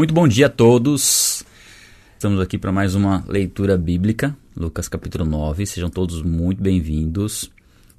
[0.00, 1.44] Muito bom dia a todos.
[2.14, 5.66] Estamos aqui para mais uma leitura bíblica, Lucas capítulo 9.
[5.66, 7.50] Sejam todos muito bem-vindos.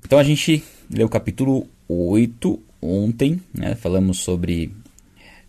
[0.04, 3.76] Então a gente leu o capítulo 8 ontem, né?
[3.76, 4.74] Falamos sobre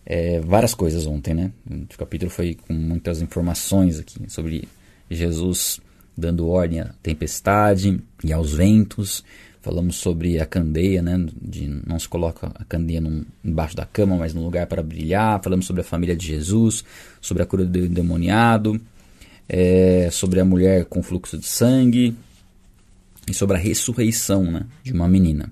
[0.05, 1.51] é, várias coisas ontem, né?
[1.67, 4.67] O capítulo foi com muitas informações aqui sobre
[5.09, 5.81] Jesus
[6.15, 9.23] dando ordem à tempestade e aos ventos.
[9.63, 11.25] Falamos sobre a candeia, né?
[11.41, 15.41] De não se coloca a candeia num, embaixo da cama, mas num lugar para brilhar.
[15.41, 16.83] Falamos sobre a família de Jesus,
[17.21, 18.77] sobre a cura do endemoniado,
[19.47, 22.13] é, sobre a mulher com fluxo de sangue
[23.25, 24.65] e sobre a ressurreição, né?
[24.83, 25.49] De uma menina.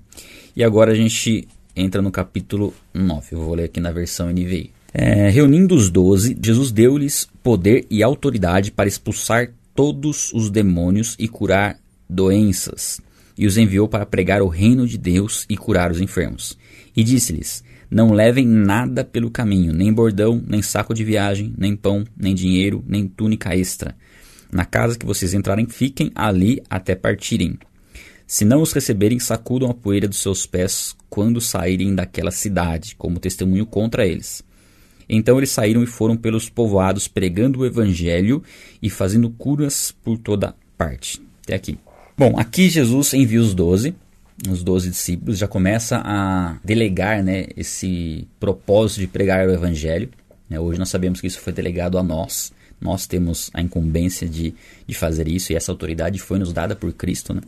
[0.54, 3.28] E agora a gente entra no capítulo 9.
[3.34, 4.70] Eu vou ler aqui na versão NVI.
[4.92, 11.26] É, reunindo os doze, Jesus deu-lhes poder e autoridade para expulsar todos os demônios e
[11.26, 13.00] curar doenças,
[13.42, 16.56] e os enviou para pregar o reino de Deus e curar os enfermos.
[16.96, 22.04] E disse-lhes: Não levem nada pelo caminho, nem bordão, nem saco de viagem, nem pão,
[22.16, 23.96] nem dinheiro, nem túnica extra.
[24.52, 27.58] Na casa que vocês entrarem, fiquem ali até partirem.
[28.28, 33.18] Se não os receberem, sacudam a poeira dos seus pés quando saírem daquela cidade, como
[33.18, 34.44] testemunho contra eles.
[35.08, 38.40] Então eles saíram e foram pelos povoados pregando o evangelho
[38.80, 41.20] e fazendo curas por toda parte.
[41.42, 41.76] Até aqui.
[42.16, 43.94] Bom, aqui Jesus envia os doze,
[44.48, 50.10] os doze discípulos, já começa a delegar né, esse propósito de pregar o evangelho.
[50.48, 52.52] Né, hoje nós sabemos que isso foi delegado a nós.
[52.78, 54.54] Nós temos a incumbência de,
[54.86, 57.32] de fazer isso e essa autoridade foi nos dada por Cristo.
[57.32, 57.40] Né?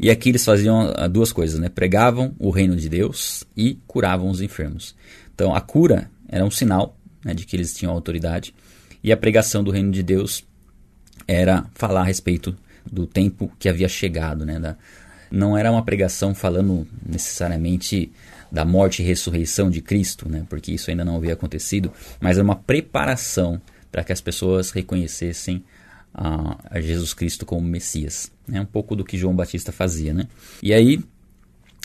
[0.00, 1.68] E aqui eles faziam ah, duas coisas, né?
[1.68, 4.96] Pregavam o reino de Deus e curavam os enfermos.
[5.32, 8.54] Então a cura era um sinal né, de que eles tinham autoridade
[9.02, 10.42] e a pregação do reino de Deus
[11.28, 12.56] era falar a respeito
[12.90, 14.58] do tempo que havia chegado, né?
[14.58, 14.76] Da,
[15.30, 18.12] não era uma pregação falando necessariamente
[18.50, 20.46] da morte e ressurreição de Cristo, né?
[20.48, 25.64] Porque isso ainda não havia acontecido, mas era uma preparação para que as pessoas reconhecessem
[26.14, 28.30] a, a Jesus Cristo como Messias.
[28.46, 28.60] Né?
[28.60, 30.28] um pouco do que João Batista fazia, né?
[30.62, 31.02] E aí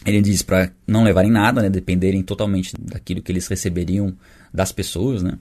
[0.06, 1.70] ele diz para não levarem nada, né?
[1.70, 4.16] Dependerem totalmente daquilo que eles receberiam
[4.54, 5.38] das pessoas, né?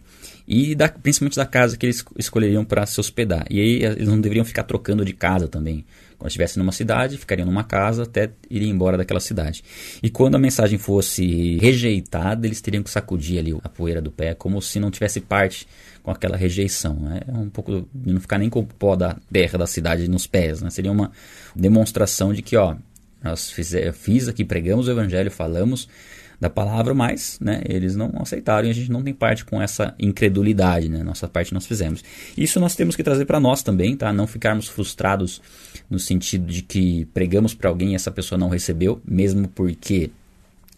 [0.50, 3.44] E da, principalmente da casa que eles escolheriam para se hospedar.
[3.50, 5.84] E aí eles não deveriam ficar trocando de casa também.
[6.16, 9.62] Quando estivessem numa cidade, ficariam numa casa até irem embora daquela cidade.
[10.02, 14.34] E quando a mensagem fosse rejeitada, eles teriam que sacudir ali a poeira do pé,
[14.34, 15.68] como se não tivesse parte
[16.02, 16.94] com aquela rejeição.
[16.94, 17.20] Né?
[17.28, 20.26] É um pouco de não ficar nem com o pó da terra da cidade nos
[20.26, 20.62] pés.
[20.62, 20.70] Né?
[20.70, 21.12] Seria uma
[21.54, 22.74] demonstração de que, ó,
[23.22, 25.88] nós fiz, fiz aqui, pregamos o evangelho, falamos
[26.40, 29.94] da palavra, mas né, eles não aceitaram e a gente não tem parte com essa
[29.98, 31.02] incredulidade, né?
[31.02, 32.02] Nossa parte nós fizemos.
[32.36, 34.12] Isso nós temos que trazer para nós também, tá?
[34.12, 35.42] Não ficarmos frustrados
[35.90, 40.10] no sentido de que pregamos para alguém e essa pessoa não recebeu, mesmo porque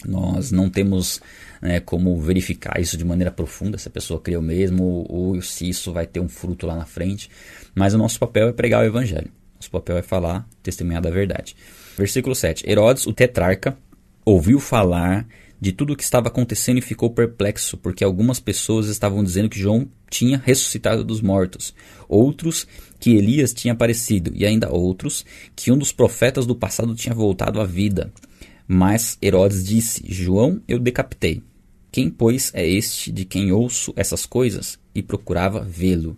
[0.06, 1.20] nós não temos
[1.60, 5.68] né, como verificar isso de maneira profunda, se a pessoa creu mesmo ou, ou se
[5.68, 7.28] isso vai ter um fruto lá na frente.
[7.74, 9.30] Mas o nosso papel é pregar o evangelho.
[9.56, 11.54] Nosso papel é falar, testemunhar da verdade.
[11.98, 12.66] Versículo 7.
[12.66, 13.76] Herodes, o tetrarca,
[14.24, 15.26] ouviu falar
[15.60, 19.58] de tudo o que estava acontecendo e ficou perplexo, porque algumas pessoas estavam dizendo que
[19.58, 21.74] João tinha ressuscitado dos mortos,
[22.08, 22.66] outros
[22.98, 27.60] que Elias tinha aparecido, e ainda outros que um dos profetas do passado tinha voltado
[27.60, 28.12] à vida.
[28.66, 31.42] Mas Herodes disse: João eu decapitei.
[31.92, 34.78] Quem, pois, é este de quem ouço essas coisas?
[34.94, 36.16] E procurava vê-lo.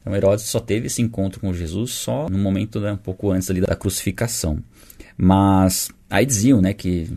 [0.00, 3.50] Então Herodes só teve esse encontro com Jesus só no momento né, um pouco antes
[3.50, 4.62] ali da crucificação.
[5.16, 7.10] Mas aí diziam né, que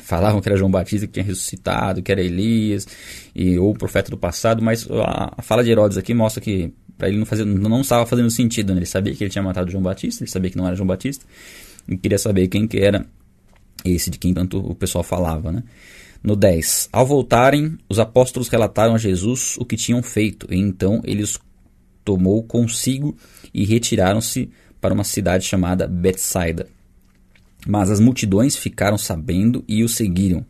[0.00, 2.86] falavam que era João Batista que tinha ressuscitado, que era Elias,
[3.34, 6.72] e, ou o profeta do passado, mas a, a fala de Herodes aqui mostra que
[6.96, 8.74] para ele não, não estava fazendo sentido.
[8.74, 8.80] Né?
[8.80, 11.24] Ele sabia que ele tinha matado João Batista, ele sabia que não era João Batista,
[11.88, 13.06] e queria saber quem que era
[13.84, 15.50] esse de quem tanto o pessoal falava.
[15.50, 15.62] Né?
[16.22, 16.90] No 10.
[16.92, 21.40] Ao voltarem, os apóstolos relataram a Jesus o que tinham feito, e então ele os
[22.04, 23.16] tomou consigo
[23.52, 26.66] e retiraram-se para uma cidade chamada Betsaida.
[27.66, 30.44] Mas as multidões ficaram sabendo e o seguiram.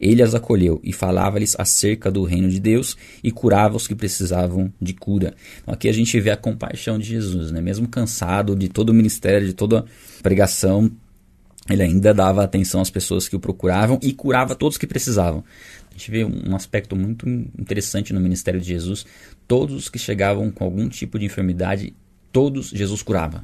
[0.00, 4.72] Ele as acolheu e falava-lhes acerca do reino de Deus e curava os que precisavam
[4.80, 5.34] de cura.
[5.62, 7.60] Então aqui a gente vê a compaixão de Jesus, né?
[7.60, 10.90] mesmo cansado de todo o ministério, de toda a pregação,
[11.68, 15.42] ele ainda dava atenção às pessoas que o procuravam e curava todos que precisavam.
[15.90, 19.04] A gente vê um aspecto muito interessante no ministério de Jesus.
[19.48, 21.94] Todos os que chegavam com algum tipo de enfermidade,
[22.30, 23.42] todos Jesus curava.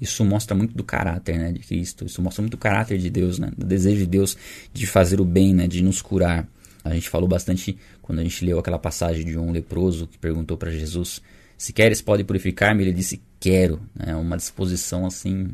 [0.00, 3.38] Isso mostra muito do caráter né, de Cristo, isso mostra muito do caráter de Deus,
[3.38, 4.36] né, do desejo de Deus
[4.72, 6.46] de fazer o bem, né, de nos curar.
[6.84, 10.56] A gente falou bastante quando a gente leu aquela passagem de um leproso que perguntou
[10.56, 11.20] para Jesus:
[11.56, 12.82] Se queres, pode purificar-me?
[12.82, 13.80] Ele disse: Quero.
[13.98, 15.48] É uma disposição assim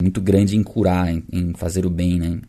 [0.00, 2.18] muito grande em curar, em, em fazer o bem.
[2.18, 2.40] Né?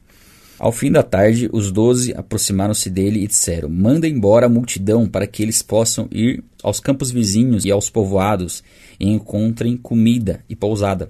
[0.57, 5.28] Ao fim da tarde, os doze aproximaram-se dele e disseram: Manda embora a multidão para
[5.28, 8.63] que eles possam ir aos campos vizinhos e aos povoados
[9.00, 11.10] e encontrem comida e pousada,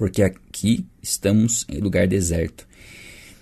[0.00, 2.66] porque aqui estamos em lugar deserto.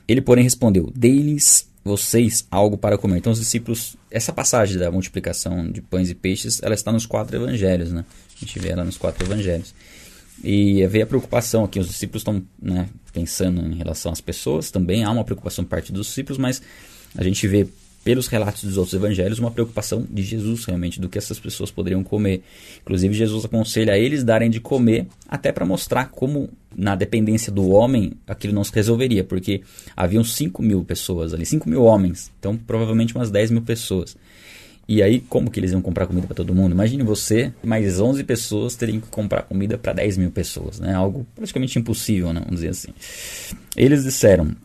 [0.09, 3.19] Ele, porém, respondeu: Dei-lhes vocês algo para comer.
[3.19, 7.37] Então, os discípulos, essa passagem da multiplicação de pães e peixes, ela está nos quatro
[7.37, 8.05] evangelhos, né?
[8.37, 9.73] A gente vê ela nos quatro evangelhos.
[10.43, 15.05] E veio a preocupação aqui, os discípulos estão né, pensando em relação às pessoas, também
[15.05, 16.61] há uma preocupação por parte dos discípulos, mas
[17.17, 17.69] a gente vê
[18.09, 22.03] pelos relatos dos outros evangelhos uma preocupação de Jesus realmente do que essas pessoas poderiam
[22.03, 22.43] comer.
[22.81, 27.69] Inclusive Jesus aconselha a eles darem de comer até para mostrar como na dependência do
[27.69, 29.61] homem aquilo não se resolveria, porque
[29.95, 34.17] haviam 5 mil pessoas ali, 5 mil homens, então provavelmente umas 10 mil pessoas.
[34.89, 36.73] E aí, como que eles iam comprar comida para todo mundo?
[36.73, 40.95] Imagine você, mais 11 pessoas teriam que comprar comida para 10 mil pessoas, né?
[40.95, 42.41] Algo praticamente impossível, né?
[42.41, 42.89] vamos dizer assim.
[43.77, 44.57] Eles disseram: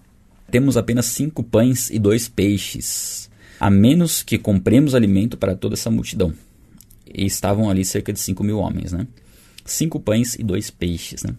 [0.50, 3.30] Temos apenas cinco pães e dois peixes,
[3.64, 6.34] a menos que compremos alimento para toda essa multidão.
[7.08, 9.08] E estavam ali cerca de 5 mil homens, né?
[9.64, 11.34] Cinco pães e dois peixes, né?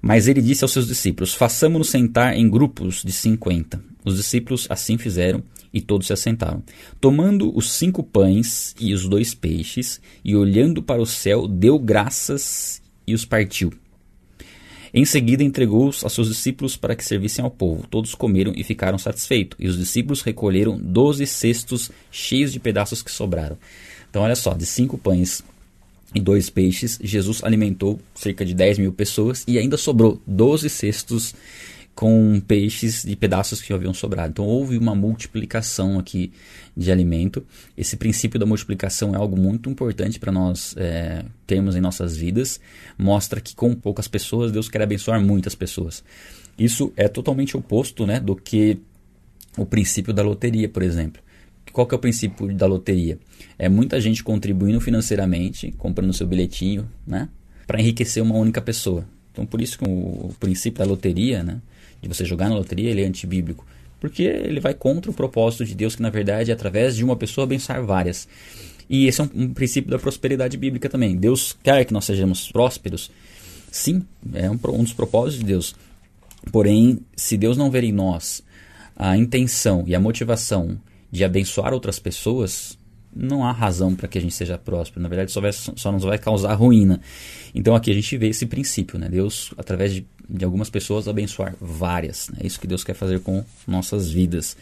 [0.00, 3.80] Mas ele disse aos seus discípulos: Façamos-nos sentar em grupos de cinquenta.
[4.04, 5.40] Os discípulos assim fizeram
[5.72, 6.64] e todos se assentaram.
[7.00, 12.82] Tomando os cinco pães e os dois peixes, e olhando para o céu, deu graças
[13.06, 13.72] e os partiu.
[14.94, 17.86] Em seguida, entregou-os a seus discípulos para que servissem ao povo.
[17.88, 23.10] Todos comeram e ficaram satisfeitos, e os discípulos recolheram doze cestos cheios de pedaços que
[23.10, 23.56] sobraram.
[24.10, 25.42] Então, olha só, de cinco pães
[26.14, 31.34] e dois peixes, Jesus alimentou cerca de 10 mil pessoas e ainda sobrou 12 cestos
[31.94, 34.30] com peixes e pedaços que haviam sobrado.
[34.30, 36.32] Então houve uma multiplicação aqui
[36.76, 37.44] de alimento.
[37.76, 42.60] Esse princípio da multiplicação é algo muito importante para nós é, termos em nossas vidas.
[42.96, 46.02] Mostra que com poucas pessoas Deus quer abençoar muitas pessoas.
[46.58, 48.78] Isso é totalmente oposto né, do que
[49.56, 51.22] o princípio da loteria, por exemplo.
[51.72, 53.18] Qual que é o princípio da loteria?
[53.58, 57.28] É muita gente contribuindo financeiramente, comprando seu bilhetinho, né,
[57.66, 59.06] para enriquecer uma única pessoa.
[59.30, 61.60] Então, por isso que o, o princípio da loteria, né,
[62.02, 63.64] de você jogar na loteria, ele é antibíblico.
[64.00, 67.14] Porque ele vai contra o propósito de Deus, que na verdade é através de uma
[67.14, 68.28] pessoa abençoar várias.
[68.90, 71.16] E esse é um, um princípio da prosperidade bíblica também.
[71.16, 73.10] Deus quer que nós sejamos prósperos.
[73.70, 74.04] Sim,
[74.34, 75.74] é um, um dos propósitos de Deus.
[76.50, 78.42] Porém, se Deus não ver em nós
[78.96, 80.78] a intenção e a motivação
[81.10, 82.76] de abençoar outras pessoas,
[83.14, 85.02] não há razão para que a gente seja próspero.
[85.02, 87.00] Na verdade, só, vai, só nos vai causar ruína.
[87.54, 89.08] Então aqui a gente vê esse princípio, né?
[89.08, 92.28] Deus, através de, de algumas pessoas, abençoar várias.
[92.30, 92.38] Né?
[92.40, 94.56] É isso que Deus quer fazer com nossas vidas.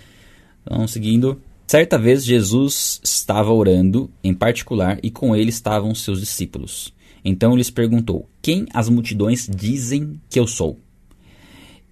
[0.63, 1.41] Então, seguindo.
[1.67, 6.93] Certa vez Jesus estava orando em particular e com ele estavam seus discípulos.
[7.25, 10.81] Então lhes perguntou: Quem as multidões dizem que eu sou?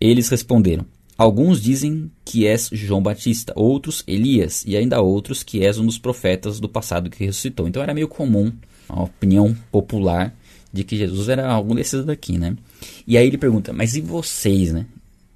[0.00, 0.84] Eles responderam:
[1.16, 5.98] Alguns dizem que és João Batista, outros Elias, e ainda outros que és um dos
[5.98, 7.68] profetas do passado que ressuscitou.
[7.68, 8.52] Então era meio comum
[8.88, 10.34] a opinião popular
[10.72, 12.56] de que Jesus era algum desses daqui, né?
[13.06, 14.86] E aí ele pergunta: Mas e vocês, né?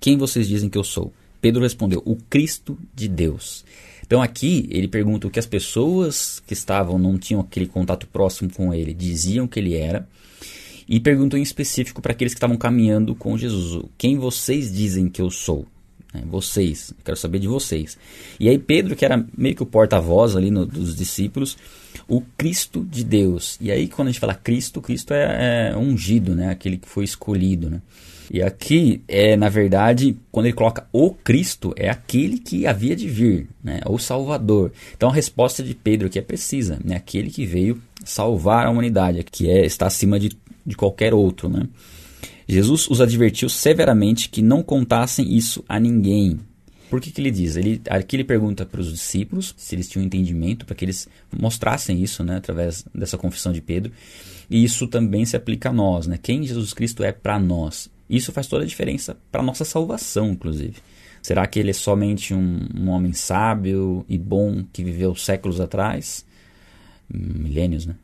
[0.01, 1.13] Quem vocês dizem que eu sou?
[1.41, 3.65] Pedro respondeu: O Cristo de Deus.
[4.05, 8.51] Então aqui ele pergunta o que as pessoas que estavam, não tinham aquele contato próximo
[8.53, 10.07] com ele, diziam que ele era.
[10.89, 15.23] E perguntou em específico para aqueles que estavam caminhando com Jesus: Quem vocês dizem que
[15.23, 15.67] eu sou?
[16.13, 16.23] Né?
[16.27, 17.97] Vocês, quero saber de vocês.
[18.39, 21.57] E aí Pedro, que era meio que o porta-voz ali no, dos discípulos,
[22.13, 23.57] o Cristo de Deus.
[23.59, 26.51] E aí quando a gente fala Cristo, Cristo é, é ungido, né?
[26.51, 27.81] Aquele que foi escolhido, né?
[28.31, 33.09] E aqui, é na verdade, quando ele coloca o Cristo, é aquele que havia de
[33.09, 33.81] vir, né?
[33.87, 34.73] o Salvador.
[34.95, 36.97] Então a resposta de Pedro aqui é precisa, né?
[36.97, 41.49] aquele que veio salvar a humanidade, que é, está acima de, de qualquer outro.
[41.49, 41.67] Né?
[42.47, 46.39] Jesus os advertiu severamente que não contassem isso a ninguém.
[46.93, 47.57] Por que, que ele diz?
[47.57, 52.03] Ele, aqui ele pergunta para os discípulos se eles tinham entendimento, para que eles mostrassem
[52.03, 53.91] isso né, através dessa confissão de Pedro.
[54.51, 56.07] E isso também se aplica a nós.
[56.07, 56.19] Né?
[56.23, 57.89] Quem Jesus Cristo é para nós?
[58.11, 60.75] Isso faz toda a diferença para a nossa salvação, inclusive.
[61.23, 66.27] Será que ele é somente um, um homem sábio e bom que viveu séculos atrás?
[67.09, 67.95] Milênios, né?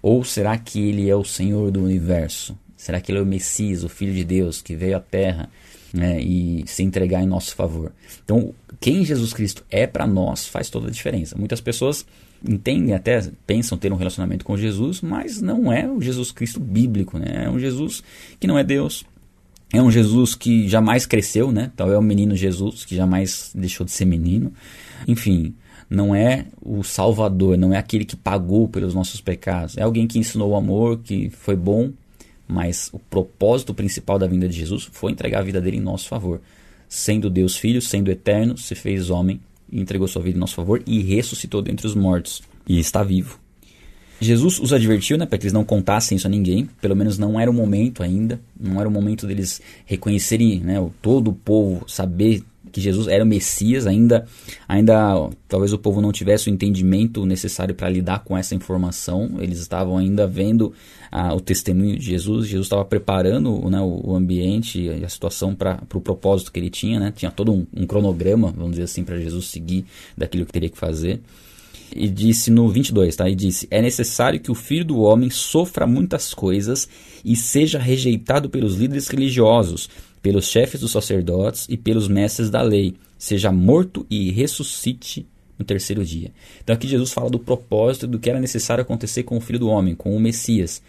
[0.00, 2.56] Ou será que ele é o Senhor do universo?
[2.76, 5.50] Será que ele é o Messias, o Filho de Deus, que veio à Terra
[5.92, 7.92] né, e se entregar em nosso favor?
[8.24, 11.36] Então, quem Jesus Cristo é para nós faz toda a diferença.
[11.38, 12.04] Muitas pessoas
[12.46, 17.18] entendem, até pensam ter um relacionamento com Jesus, mas não é o Jesus Cristo bíblico,
[17.18, 17.44] né?
[17.44, 18.02] É um Jesus
[18.40, 19.04] que não é Deus.
[19.72, 21.70] É um Jesus que jamais cresceu, né?
[21.72, 24.52] Então é o menino Jesus que jamais deixou de ser menino.
[25.08, 25.54] Enfim,
[25.88, 29.76] não é o Salvador, não é aquele que pagou pelos nossos pecados.
[29.78, 31.90] É alguém que ensinou o amor, que foi bom
[32.52, 36.08] mas o propósito principal da vinda de Jesus foi entregar a vida dele em nosso
[36.08, 36.40] favor.
[36.88, 39.40] sendo Deus Filho, sendo eterno, se fez homem
[39.72, 43.40] entregou sua vida em nosso favor e ressuscitou dentre os mortos e está vivo.
[44.20, 47.40] Jesus os advertiu, né, para que eles não contassem isso a ninguém, pelo menos não
[47.40, 52.42] era o momento ainda, não era o momento deles reconhecerem, né, todo o povo saber
[52.72, 54.26] que Jesus era o Messias, ainda,
[54.66, 59.58] ainda talvez o povo não tivesse o entendimento necessário para lidar com essa informação, eles
[59.58, 60.72] estavam ainda vendo
[61.10, 65.78] ah, o testemunho de Jesus, Jesus estava preparando né, o, ambiente e a situação para
[65.82, 69.04] o pro propósito que ele tinha, né, tinha todo um, um cronograma, vamos dizer assim,
[69.04, 69.84] para Jesus seguir
[70.16, 71.20] daquilo que teria que fazer.
[71.94, 73.28] E disse no 22, tá?
[73.28, 76.88] E disse: É necessário que o filho do homem sofra muitas coisas
[77.22, 79.90] e seja rejeitado pelos líderes religiosos,
[80.22, 85.26] pelos chefes dos sacerdotes e pelos mestres da lei, seja morto e ressuscite
[85.58, 86.30] no terceiro dia.
[86.62, 89.68] Então aqui Jesus fala do propósito do que era necessário acontecer com o Filho do
[89.68, 90.80] Homem, com o Messias.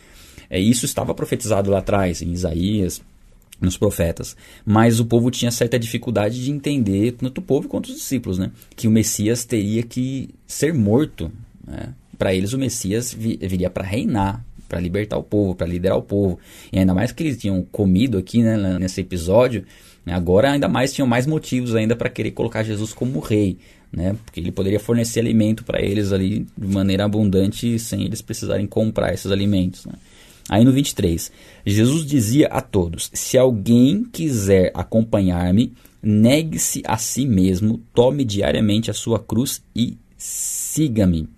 [0.50, 3.02] É, isso estava profetizado lá atrás, em Isaías,
[3.60, 4.36] nos profetas,
[4.66, 8.52] mas o povo tinha certa dificuldade de entender, tanto o povo quanto os discípulos, né,
[8.76, 11.32] que o Messias teria que ser morto.
[11.66, 11.94] Né?
[12.18, 16.40] Para eles, o Messias viria para reinar, para libertar o povo, para liderar o povo.
[16.72, 19.64] E ainda mais que eles tinham comido aqui né, nesse episódio,
[20.04, 23.60] né, agora ainda mais tinham mais motivos ainda para querer colocar Jesus como rei.
[23.96, 28.66] Né, porque ele poderia fornecer alimento para eles ali de maneira abundante sem eles precisarem
[28.66, 29.86] comprar esses alimentos.
[29.86, 29.94] Né.
[30.50, 31.32] Aí no 23,
[31.64, 38.96] Jesus dizia a todos: Se alguém quiser acompanhar-me, negue-se a si mesmo, tome diariamente a
[38.96, 41.30] sua cruz e siga-me.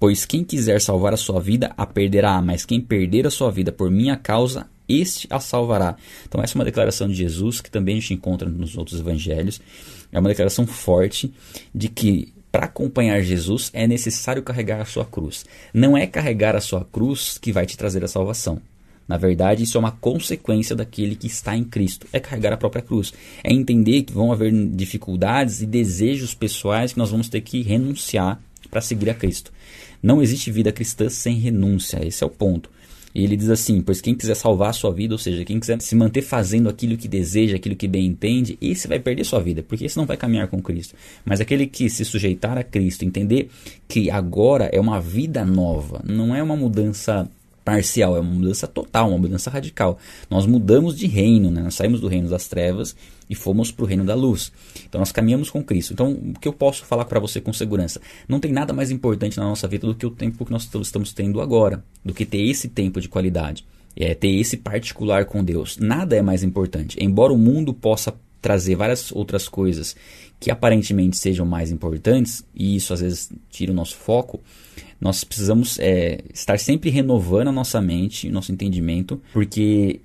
[0.00, 3.70] Pois quem quiser salvar a sua vida a perderá, mas quem perder a sua vida
[3.70, 5.94] por minha causa, este a salvará.
[6.26, 9.60] Então, essa é uma declaração de Jesus que também a gente encontra nos outros evangelhos.
[10.10, 11.30] É uma declaração forte
[11.74, 15.44] de que para acompanhar Jesus é necessário carregar a sua cruz.
[15.72, 18.58] Não é carregar a sua cruz que vai te trazer a salvação.
[19.06, 22.06] Na verdade, isso é uma consequência daquele que está em Cristo.
[22.10, 23.12] É carregar a própria cruz.
[23.44, 28.40] É entender que vão haver dificuldades e desejos pessoais que nós vamos ter que renunciar
[28.70, 29.52] para seguir a Cristo.
[30.02, 32.70] Não existe vida cristã sem renúncia, esse é o ponto.
[33.14, 35.80] E ele diz assim: Pois quem quiser salvar a sua vida, ou seja, quem quiser
[35.80, 39.62] se manter fazendo aquilo que deseja, aquilo que bem entende, esse vai perder sua vida,
[39.62, 40.94] porque esse não vai caminhar com Cristo.
[41.24, 43.50] Mas aquele que se sujeitar a Cristo, entender
[43.88, 47.28] que agora é uma vida nova, não é uma mudança
[47.70, 49.96] parcial, é uma mudança total, uma mudança radical.
[50.28, 51.62] Nós mudamos de reino, né?
[51.62, 52.96] nós saímos do reino das trevas
[53.28, 54.50] e fomos para o reino da luz.
[54.88, 55.92] Então nós caminhamos com Cristo.
[55.92, 58.00] Então o que eu posso falar para você com segurança?
[58.28, 61.12] Não tem nada mais importante na nossa vida do que o tempo que nós estamos
[61.12, 63.64] tendo agora, do que ter esse tempo de qualidade.
[63.96, 65.76] É ter esse particular com Deus.
[65.78, 66.96] Nada é mais importante.
[67.00, 69.94] Embora o mundo possa trazer várias outras coisas
[70.38, 74.40] que aparentemente sejam mais importantes, e isso às vezes tira o nosso foco,
[75.00, 80.00] nós precisamos é, estar sempre renovando a nossa mente, nosso entendimento, porque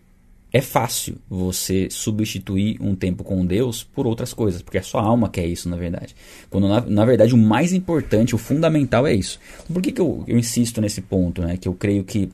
[0.56, 5.02] é fácil você substituir um tempo com Deus por outras coisas, porque é a sua
[5.02, 6.16] alma quer isso, na verdade.
[6.50, 9.38] Quando na, na verdade o mais importante, o fundamental é isso.
[9.72, 11.58] Por que, que eu, eu insisto nesse ponto, né?
[11.58, 12.30] Que eu creio que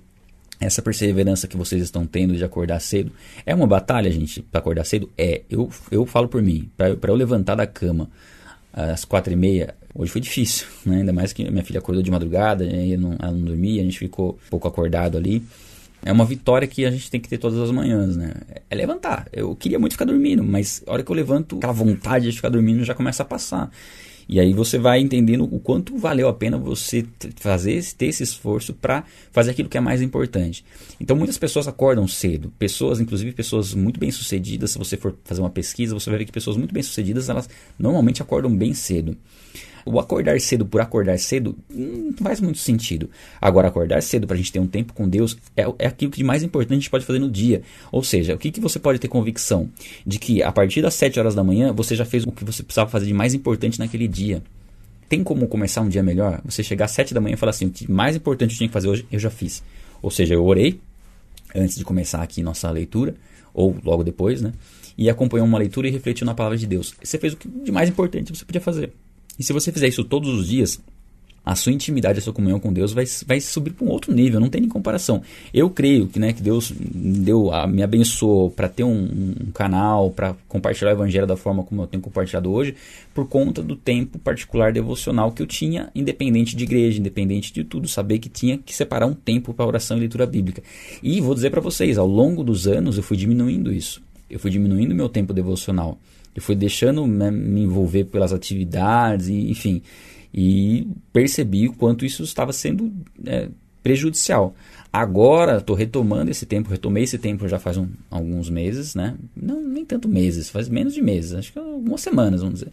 [0.61, 3.11] essa perseverança que vocês estão tendo de acordar cedo
[3.45, 5.09] é uma batalha, gente, para acordar cedo?
[5.17, 5.41] É.
[5.49, 8.09] Eu, eu falo por mim, para eu levantar da cama
[8.71, 10.97] às quatro e meia, hoje foi difícil, né?
[10.97, 12.63] Ainda mais que minha filha acordou de madrugada,
[12.97, 15.43] não, ela não dormia, a gente ficou pouco acordado ali.
[16.03, 18.33] É uma vitória que a gente tem que ter todas as manhãs, né?
[18.69, 19.27] É levantar.
[19.31, 22.49] Eu queria muito ficar dormindo, mas a hora que eu levanto, aquela vontade de ficar
[22.49, 23.69] dormindo já começa a passar.
[24.27, 28.73] E aí você vai entendendo o quanto valeu a pena você fazer ter esse esforço
[28.73, 30.63] para fazer aquilo que é mais importante.
[30.99, 34.71] Então muitas pessoas acordam cedo, pessoas, inclusive pessoas muito bem sucedidas.
[34.71, 37.49] Se você for fazer uma pesquisa, você vai ver que pessoas muito bem sucedidas elas
[37.77, 39.17] normalmente acordam bem cedo.
[39.85, 43.09] O acordar cedo por acordar cedo não faz muito sentido.
[43.39, 46.17] Agora, acordar cedo para a gente ter um tempo com Deus é, é aquilo que
[46.17, 47.61] de mais importante a gente pode fazer no dia.
[47.91, 49.69] Ou seja, o que, que você pode ter convicção?
[50.05, 52.63] De que a partir das 7 horas da manhã você já fez o que você
[52.63, 54.41] precisava fazer de mais importante naquele dia.
[55.09, 56.39] Tem como começar um dia melhor?
[56.45, 58.67] Você chegar às 7 da manhã e falar assim: o que mais importante eu tinha
[58.69, 59.61] que fazer hoje, eu já fiz.
[60.01, 60.79] Ou seja, eu orei
[61.55, 63.13] antes de começar aqui nossa leitura,
[63.53, 64.53] ou logo depois, né?
[64.97, 66.93] E acompanhou uma leitura e refletiu na palavra de Deus.
[67.03, 68.93] Você fez o que de mais importante você podia fazer.
[69.37, 70.79] E se você fizer isso todos os dias,
[71.43, 74.39] a sua intimidade, a sua comunhão com Deus vai, vai subir para um outro nível,
[74.39, 75.23] não tem nem comparação.
[75.51, 80.35] Eu creio que, né, que Deus deu, me abençoou para ter um, um canal, para
[80.47, 82.75] compartilhar o evangelho da forma como eu tenho compartilhado hoje,
[83.13, 87.87] por conta do tempo particular devocional que eu tinha, independente de igreja, independente de tudo,
[87.87, 90.61] saber que tinha que separar um tempo para oração e leitura bíblica.
[91.01, 94.01] E vou dizer para vocês, ao longo dos anos eu fui diminuindo isso.
[94.29, 95.97] Eu fui diminuindo meu tempo devocional.
[96.35, 99.81] Eu fui deixando né, me envolver pelas atividades, e, enfim,
[100.33, 102.91] e percebi o quanto isso estava sendo
[103.25, 103.49] é,
[103.83, 104.55] prejudicial.
[104.91, 109.15] Agora estou retomando esse tempo, retomei esse tempo já faz um, alguns meses, né?
[109.35, 112.71] Não, nem tanto meses, faz menos de meses, acho que algumas semanas, vamos dizer.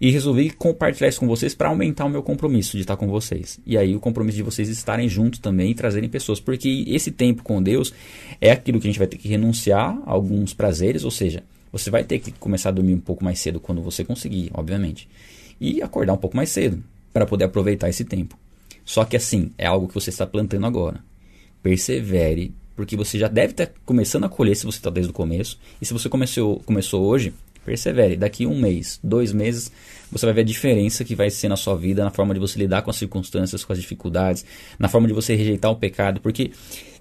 [0.00, 3.58] E resolvi compartilhar isso com vocês para aumentar o meu compromisso de estar com vocês.
[3.66, 6.38] E aí o compromisso de vocês estarem juntos também e trazerem pessoas.
[6.38, 7.92] Porque esse tempo com Deus
[8.40, 11.90] é aquilo que a gente vai ter que renunciar a alguns prazeres, ou seja, você
[11.90, 15.08] vai ter que começar a dormir um pouco mais cedo quando você conseguir, obviamente.
[15.60, 16.82] E acordar um pouco mais cedo
[17.12, 18.38] para poder aproveitar esse tempo.
[18.84, 21.02] Só que assim, é algo que você está plantando agora.
[21.62, 25.58] Persevere, porque você já deve estar começando a colher se você está desde o começo.
[25.80, 27.34] E se você começou, começou hoje,
[27.68, 28.16] Persevere.
[28.16, 29.70] Daqui um mês, dois meses,
[30.10, 32.58] você vai ver a diferença que vai ser na sua vida, na forma de você
[32.58, 34.42] lidar com as circunstâncias, com as dificuldades,
[34.78, 36.18] na forma de você rejeitar o pecado.
[36.18, 36.50] Porque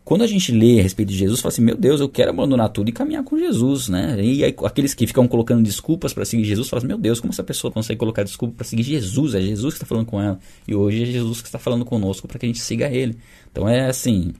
[0.03, 2.67] quando a gente lê a respeito de Jesus, fala assim: meu Deus, eu quero abandonar
[2.67, 4.21] tudo e caminhar com Jesus, né?
[4.21, 7.31] E aí, aqueles que ficam colocando desculpas para seguir Jesus, falam assim: meu Deus, como
[7.31, 9.35] essa pessoa consegue colocar desculpa para seguir Jesus?
[9.35, 10.37] É Jesus que está falando com ela.
[10.67, 13.17] E hoje é Jesus que está falando conosco para que a gente siga Ele.
[13.49, 14.33] Então é assim: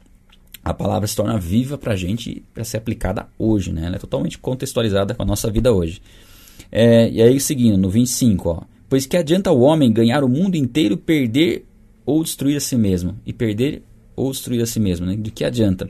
[0.70, 3.86] a palavra se torna viva para a gente para ser aplicada hoje, né?
[3.86, 6.02] Ela é totalmente contextualizada com a nossa vida hoje.
[6.72, 8.62] É, e aí, seguindo, no 25, ó.
[8.90, 11.66] Pois que adianta o homem ganhar o mundo inteiro, perder
[12.06, 13.18] ou destruir a si mesmo?
[13.26, 13.84] E perder
[14.16, 15.16] ou destruir a si mesmo, né?
[15.16, 15.90] De que adianta?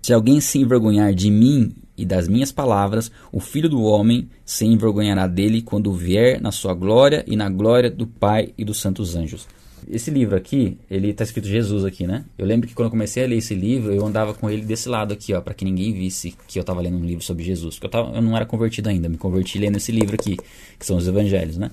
[0.00, 4.64] Se alguém se envergonhar de mim e das minhas palavras, o filho do homem se
[4.64, 9.16] envergonhará dele quando vier na sua glória e na glória do Pai e dos santos
[9.16, 9.46] anjos.
[9.90, 12.24] Esse livro aqui, ele está escrito Jesus aqui, né?
[12.38, 14.88] Eu lembro que quando eu comecei a ler esse livro, eu andava com ele desse
[14.88, 17.74] lado aqui, ó, para que ninguém visse que eu estava lendo um livro sobre Jesus,
[17.74, 20.36] porque eu, tava, eu não era convertido ainda, me converti lendo esse livro aqui,
[20.78, 21.70] que são os evangelhos, né?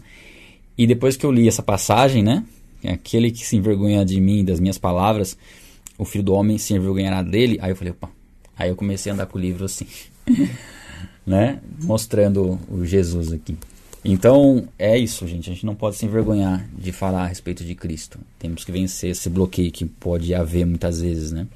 [0.78, 2.44] E depois que eu li essa passagem, né?
[2.84, 5.38] Aquele que se envergonha de mim, das minhas palavras,
[5.98, 7.60] o filho do homem se envergonhará dele.
[7.62, 8.10] Aí eu falei, opa.
[8.58, 9.86] Aí eu comecei a andar com o livro assim,
[11.26, 11.60] né?
[11.84, 13.56] Mostrando o Jesus aqui.
[14.04, 15.50] Então, é isso, gente.
[15.50, 18.20] A gente não pode se envergonhar de falar a respeito de Cristo.
[18.40, 21.48] Temos que vencer esse bloqueio que pode haver muitas vezes, né?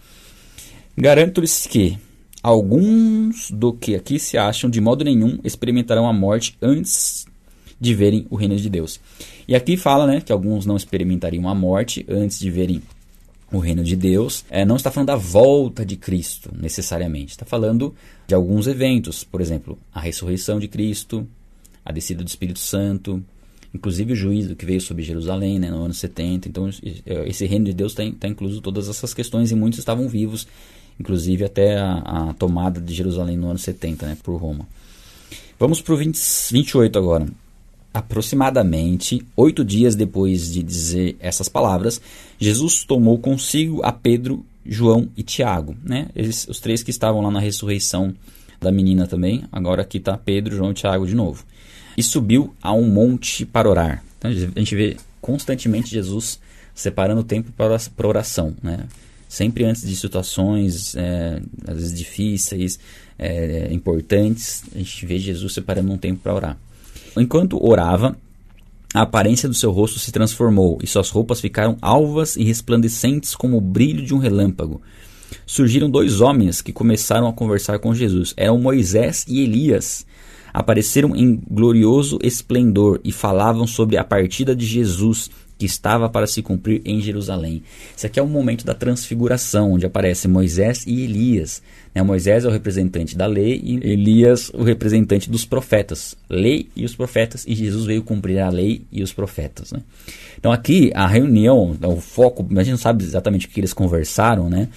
[0.96, 1.98] Garanto-lhes que
[2.42, 7.26] alguns do que aqui se acham, de modo nenhum, experimentarão a morte antes
[7.82, 9.00] de verem o reino de Deus.
[9.48, 12.82] E aqui fala, né, que alguns não experimentariam a morte antes de verem
[13.52, 14.46] o reino de Deus.
[14.50, 17.32] É, não está falando da volta de Cristo, necessariamente.
[17.32, 17.94] Está falando
[18.28, 21.28] de alguns eventos, por exemplo, a ressurreição de Cristo,
[21.86, 23.24] a descida do Espírito Santo,
[23.74, 26.50] inclusive o juízo que veio sobre Jerusalém né, no ano 70.
[26.50, 26.70] Então,
[27.26, 30.48] esse reino de Deus está tá incluso todas essas questões e muitos estavam vivos,
[31.00, 31.98] inclusive até a,
[32.30, 34.68] a tomada de Jerusalém no ano 70 né, por Roma.
[35.60, 37.28] Vamos para o 28 agora.
[37.94, 42.02] Aproximadamente oito dias depois de dizer essas palavras,
[42.38, 46.10] Jesus tomou consigo a Pedro, João e Tiago, né?
[46.14, 48.14] Eles, os três que estavam lá na ressurreição
[48.60, 49.46] da menina também.
[49.50, 51.46] Agora aqui está Pedro, João e Tiago de novo
[51.98, 54.04] e subiu a um monte para orar.
[54.18, 56.40] Então, a gente vê constantemente Jesus
[56.74, 57.78] separando o tempo para,
[58.08, 58.86] oração, né?
[59.28, 62.80] Sempre antes de situações, é, às vezes difíceis,
[63.18, 66.58] é, importantes, a gente vê Jesus separando um tempo para orar.
[67.18, 68.16] Enquanto orava,
[68.94, 73.58] a aparência do seu rosto se transformou e suas roupas ficaram alvas e resplandecentes como
[73.58, 74.82] o brilho de um relâmpago.
[75.46, 78.34] Surgiram dois homens que começaram a conversar com Jesus.
[78.38, 80.06] Eram Moisés e Elias
[80.56, 86.42] apareceram em glorioso esplendor e falavam sobre a partida de Jesus que estava para se
[86.42, 87.62] cumprir em Jerusalém.
[87.96, 91.62] Esse aqui é o momento da transfiguração, onde aparecem Moisés e Elias.
[91.94, 92.02] Né?
[92.04, 96.16] Moisés é o representante da lei e Elias o representante dos profetas.
[96.30, 99.74] Lei e os profetas, e Jesus veio cumprir a lei e os profetas.
[99.74, 99.82] Né?
[100.38, 104.50] Então aqui a reunião, o foco, a gente não sabe exatamente o que eles conversaram,
[104.50, 104.70] né?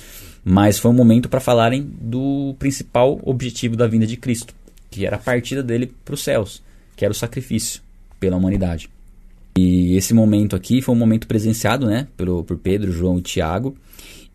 [0.44, 4.58] mas foi um momento para falarem do principal objetivo da vinda de Cristo
[4.90, 6.62] que era a partida dele para os céus,
[6.96, 7.82] que era o sacrifício
[8.18, 8.90] pela humanidade.
[9.56, 13.76] E esse momento aqui foi um momento presenciado né, pelo, por Pedro, João e Tiago.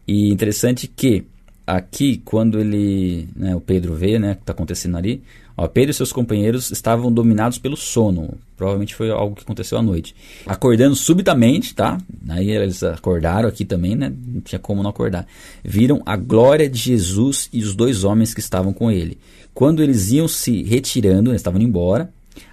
[0.07, 1.25] E interessante que
[1.65, 5.23] aqui, quando ele, né, o Pedro vê né, o que está acontecendo ali,
[5.57, 8.37] ó, Pedro e seus companheiros estavam dominados pelo sono.
[8.55, 10.15] Provavelmente foi algo que aconteceu à noite.
[10.45, 11.97] Acordando subitamente, tá?
[12.29, 14.11] Aí eles acordaram aqui também, né?
[14.27, 15.27] Não tinha como não acordar.
[15.63, 19.17] Viram a glória de Jesus e os dois homens que estavam com ele.
[19.53, 22.11] Quando eles iam se retirando, eles estavam indo embora.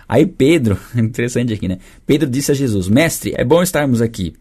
[0.08, 1.78] Aí Pedro, interessante aqui, né?
[2.06, 4.34] Pedro disse a Jesus: Mestre, é bom estarmos aqui.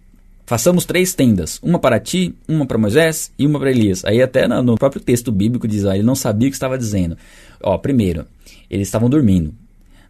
[0.49, 4.03] Façamos três tendas, uma para ti, uma para Moisés e uma para Elias.
[4.03, 7.15] Aí até no próprio texto bíblico diz, ó, ele não sabia o que estava dizendo.
[7.61, 8.25] Ó, primeiro,
[8.69, 9.53] eles estavam dormindo.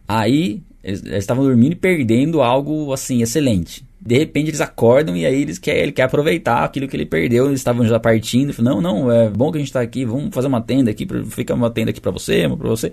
[0.06, 5.42] Aí eles, estavam dormindo e perdendo algo assim excelente de repente eles acordam e aí
[5.42, 9.12] eles quer, ele quer aproveitar aquilo que ele perdeu, eles estavam já partindo, não, não,
[9.12, 11.90] é bom que a gente está aqui, vamos fazer uma tenda aqui, fica uma tenda
[11.90, 12.92] aqui para você, para você.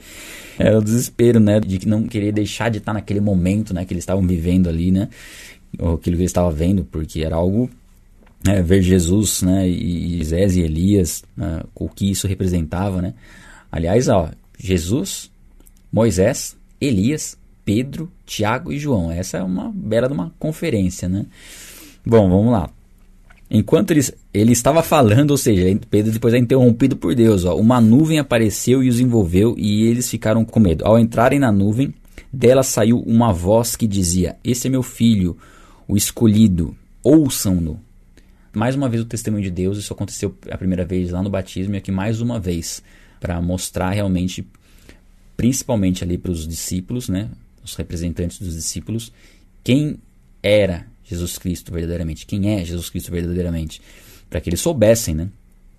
[0.59, 4.01] É o desespero, né, de não querer deixar de estar naquele momento, né, que eles
[4.01, 5.07] estavam vivendo ali, né,
[5.79, 7.69] ou aquilo que eles estavam vendo, porque era algo
[8.45, 13.13] é, ver Jesus, né, e Moisés e Elias, né, o que isso representava, né?
[13.71, 15.31] Aliás, ó, Jesus,
[15.97, 19.11] Moisés, Elias, Pedro, Tiago e João.
[19.11, 21.25] Essa é uma bela de uma conferência, né?
[22.05, 22.69] Bom, vamos lá.
[23.49, 27.45] Enquanto ele, ele estava falando, ou seja, Pedro depois é interrompido por Deus.
[27.45, 30.85] Ó, uma nuvem apareceu e os envolveu e eles ficaram com medo.
[30.85, 31.91] Ao entrarem na nuvem,
[32.31, 35.35] dela saiu uma voz que dizia: Esse é meu filho,
[35.87, 37.79] o escolhido, ouçam-no.
[38.53, 41.73] Mais uma vez o testemunho de Deus, isso aconteceu a primeira vez lá no batismo
[41.73, 42.83] e aqui mais uma vez
[43.19, 44.45] para mostrar realmente,
[45.37, 47.29] principalmente ali para os discípulos, né,
[47.63, 49.13] os representantes dos discípulos,
[49.63, 49.99] quem
[50.41, 53.79] era Jesus Cristo verdadeiramente, quem é Jesus Cristo verdadeiramente,
[54.29, 55.29] para que eles soubessem, né,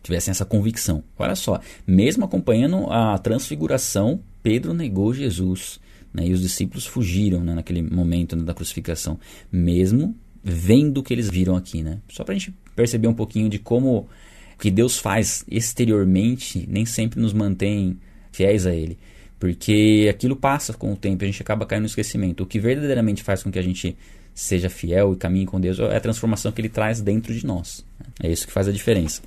[0.03, 1.03] tivessem essa convicção.
[1.18, 5.81] Olha só, mesmo acompanhando a transfiguração, Pedro negou Jesus.
[6.14, 9.21] Né, e os discípulos fugiram né, naquele momento né, da crucificação,
[9.53, 11.83] mesmo vendo o que eles viram aqui.
[11.83, 11.99] Né?
[12.09, 14.09] Só para a gente perceber um pouquinho de como o
[14.59, 17.99] que Deus faz exteriormente nem sempre nos mantém
[18.33, 18.97] fiéis a Ele.
[19.38, 22.42] Porque aquilo passa com o tempo, a gente acaba caindo no esquecimento.
[22.42, 23.96] O que verdadeiramente faz com que a gente
[24.35, 27.85] seja fiel e caminhe com Deus é a transformação que Ele traz dentro de nós.
[28.22, 29.22] É isso que faz a diferença.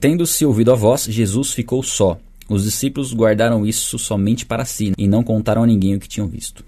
[0.00, 2.18] Tendo-se ouvido a voz, Jesus ficou só.
[2.48, 6.28] Os discípulos guardaram isso somente para si e não contaram a ninguém o que tinham
[6.28, 6.64] visto.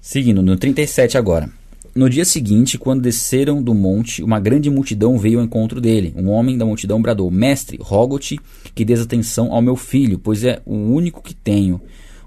[0.00, 1.50] Seguindo, no 37 agora.
[1.94, 6.14] No dia seguinte, quando desceram do monte, uma grande multidão veio ao encontro dele.
[6.16, 8.38] Um homem da multidão bradou: Mestre, rogo-te
[8.74, 11.80] que des atenção ao meu filho, pois é o único que tenho.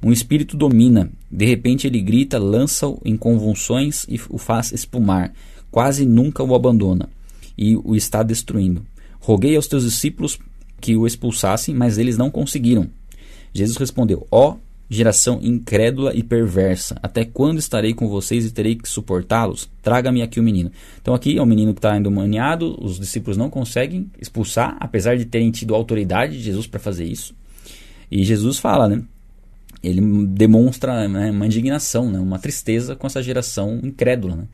[0.03, 1.09] Um espírito domina.
[1.31, 5.33] De repente ele grita, lança-o em convulsões e o faz espumar.
[5.71, 7.09] Quase nunca o abandona
[7.57, 8.85] e o está destruindo.
[9.19, 10.37] Roguei aos teus discípulos
[10.81, 12.89] que o expulsassem, mas eles não conseguiram.
[13.53, 14.57] Jesus respondeu: Ó oh,
[14.93, 19.69] geração incrédula e perversa, até quando estarei com vocês e terei que suportá-los?
[19.81, 20.71] Traga-me aqui o menino.
[21.01, 25.25] Então, aqui é o menino que está endemoniado, os discípulos não conseguem expulsar, apesar de
[25.25, 27.35] terem tido autoridade de Jesus para fazer isso.
[28.11, 29.03] E Jesus fala, né?
[29.81, 34.47] Ele demonstra né, uma indignação, né, uma tristeza com essa geração incrédula, né,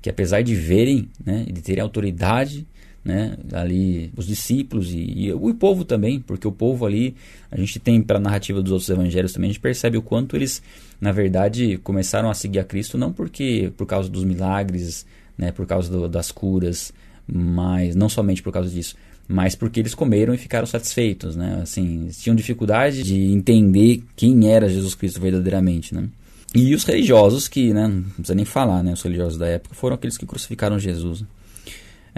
[0.00, 2.64] que apesar de verem, né, de terem autoridade
[3.06, 7.14] né, ali os discípulos e, e, o povo também, porque o povo ali,
[7.50, 10.34] a gente tem para a narrativa dos outros evangelhos também, a gente percebe o quanto
[10.34, 10.60] eles,
[11.00, 15.06] na verdade, começaram a seguir a Cristo não porque por causa dos milagres,
[15.38, 16.92] né, por causa do, das curas,
[17.24, 18.96] mas não somente por causa disso,
[19.28, 21.60] mas porque eles comeram e ficaram satisfeitos, né?
[21.62, 26.08] Assim, tinham dificuldade de entender quem era Jesus Cristo verdadeiramente, né?
[26.54, 29.96] E os religiosos que, né, não precisa nem falar, né, os religiosos da época foram
[29.96, 31.24] aqueles que crucificaram Jesus.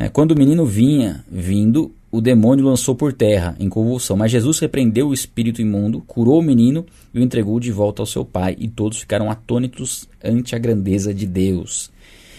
[0.00, 4.16] É, quando o menino vinha, vindo, o demônio lançou por terra, em convulsão.
[4.16, 8.06] Mas Jesus repreendeu o espírito imundo, curou o menino e o entregou de volta ao
[8.06, 11.90] seu pai, e todos ficaram atônitos ante a grandeza de Deus.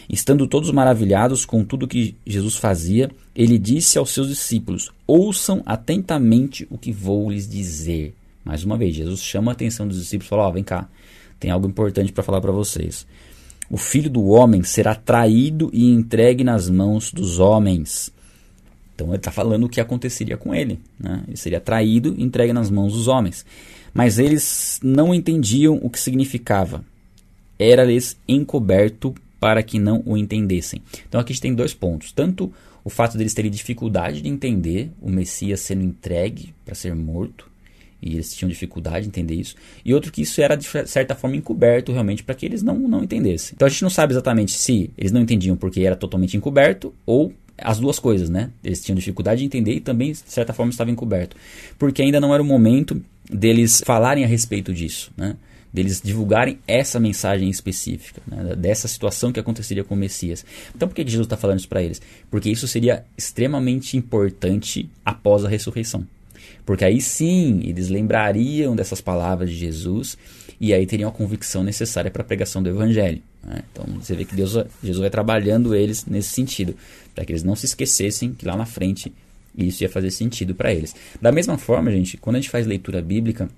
[0.10, 6.66] Estando todos maravilhados com tudo que Jesus fazia, ele disse aos seus discípulos: Ouçam atentamente
[6.70, 8.16] o que vou lhes dizer.
[8.42, 10.88] Mais uma vez, Jesus chama a atenção dos discípulos e fala: oh, Vem cá,
[11.38, 13.06] tem algo importante para falar para vocês
[13.70, 18.12] o filho do homem será traído e entregue nas mãos dos homens.
[18.96, 20.80] Então ele está falando o que aconteceria com ele.
[21.00, 21.24] Né?
[21.28, 23.46] Ele seria traído e entregue nas mãos dos homens.
[23.94, 26.84] Mas eles não entendiam o que significava.
[27.58, 30.82] Era-lhes encoberto para que não o entendessem.
[31.08, 32.12] Então aqui a gente tem dois pontos.
[32.12, 32.52] Tanto
[32.84, 37.50] o fato deles terem dificuldade de entender o Messias sendo entregue para ser morto,
[38.02, 41.36] e eles tinham dificuldade de entender isso, e outro que isso era de certa forma
[41.36, 43.54] encoberto realmente para que eles não, não entendessem.
[43.56, 47.34] Então a gente não sabe exatamente se eles não entendiam porque era totalmente encoberto ou
[47.62, 48.50] as duas coisas, né?
[48.64, 51.36] Eles tinham dificuldade de entender e também, de certa forma, estava encoberto.
[51.78, 55.36] Porque ainda não era o momento deles falarem a respeito disso, né?
[55.72, 58.56] Deles divulgarem essa mensagem específica, né?
[58.56, 60.44] dessa situação que aconteceria com o Messias.
[60.76, 62.02] Então, por que Jesus está falando isso para eles?
[62.32, 66.08] Porque isso seria extremamente importante após a ressurreição.
[66.70, 70.16] Porque aí sim eles lembrariam dessas palavras de Jesus
[70.62, 73.24] e aí teriam a convicção necessária para a pregação do Evangelho.
[73.44, 73.64] Né?
[73.72, 74.52] Então você vê que Deus,
[74.84, 76.76] Jesus vai trabalhando eles nesse sentido,
[77.16, 79.12] para que eles não se esquecessem que lá na frente
[79.58, 80.96] isso ia fazer sentido para eles.
[81.20, 83.50] Da mesma forma, gente, quando a gente faz leitura bíblica,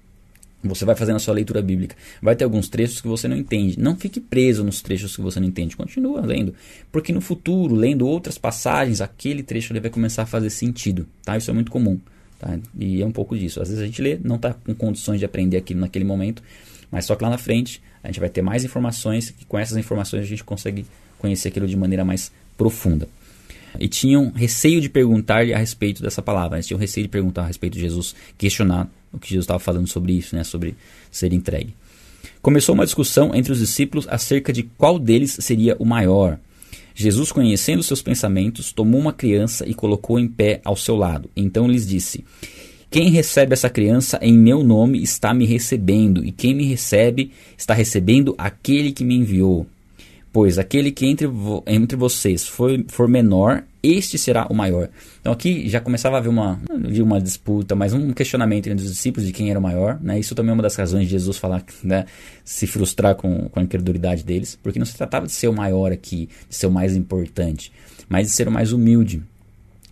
[0.63, 1.97] você vai fazendo a sua leitura bíblica.
[2.21, 3.77] Vai ter alguns trechos que você não entende.
[3.77, 5.75] Não fique preso nos trechos que você não entende.
[5.75, 6.55] Continua lendo.
[6.89, 11.05] Porque no futuro, lendo outras passagens, aquele trecho ele vai começar a fazer sentido.
[11.25, 11.35] Tá?
[11.35, 11.99] Isso é muito comum.
[12.41, 12.57] Tá?
[12.79, 13.61] E é um pouco disso.
[13.61, 16.41] Às vezes a gente lê, não está com condições de aprender aquilo naquele momento,
[16.89, 19.77] mas só que lá na frente a gente vai ter mais informações e com essas
[19.77, 20.83] informações a gente consegue
[21.19, 23.07] conhecer aquilo de maneira mais profunda.
[23.79, 27.45] E tinham receio de perguntar-lhe a respeito dessa palavra, eles tinham receio de perguntar a
[27.45, 30.75] respeito de Jesus, questionar o que Jesus estava falando sobre isso, né, sobre
[31.11, 31.75] ser entregue.
[32.41, 36.39] Começou uma discussão entre os discípulos acerca de qual deles seria o maior.
[36.93, 41.29] Jesus, conhecendo seus pensamentos, tomou uma criança e colocou em pé ao seu lado.
[41.35, 42.23] Então lhes disse:
[42.89, 47.73] Quem recebe essa criança em meu nome está me recebendo, e quem me recebe está
[47.73, 49.65] recebendo aquele que me enviou.
[50.33, 54.89] Pois aquele que entre, vo entre vocês for, for menor, este será o maior.
[55.19, 56.61] Então aqui já começava a haver uma,
[57.03, 59.99] uma disputa, mas um questionamento entre os discípulos de quem era o maior.
[60.01, 60.19] Né?
[60.19, 62.05] Isso também é uma das razões de Jesus falar, né,
[62.45, 65.91] se frustrar com, com a incredulidade deles, porque não se tratava de ser o maior
[65.91, 67.71] aqui, de ser o mais importante,
[68.07, 69.21] mas de ser o mais humilde.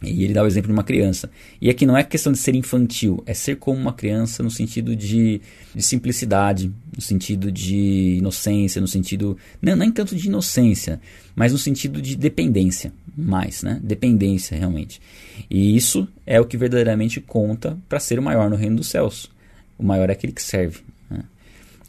[0.01, 1.29] E ele dá o exemplo de uma criança.
[1.62, 4.95] E aqui não é questão de ser infantil, é ser como uma criança no sentido
[4.95, 5.41] de,
[5.75, 9.38] de simplicidade, no sentido de inocência, no sentido.
[9.62, 11.01] Não, nem tanto de inocência,
[11.35, 12.93] mas no sentido de dependência.
[13.17, 13.81] Mais, né?
[13.83, 15.01] Dependência, realmente.
[15.49, 19.29] E isso é o que verdadeiramente conta para ser o maior no reino dos céus.
[19.77, 20.79] O maior é aquele que serve.
[21.09, 21.23] Né?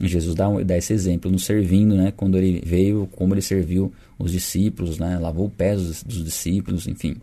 [0.01, 2.13] Jesus dá, dá esse exemplo no servindo, né?
[2.17, 5.21] Quando ele veio, como ele serviu os discípulos, né?
[5.21, 7.17] Lavou o pé dos, dos discípulos, enfim.